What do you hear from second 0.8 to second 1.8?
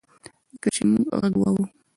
مونږ ږغ واورو